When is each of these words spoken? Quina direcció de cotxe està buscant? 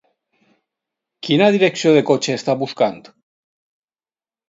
Quina 1.27 1.51
direcció 1.57 1.93
de 1.99 2.03
cotxe 2.09 2.41
està 2.41 2.59
buscant? 2.65 3.01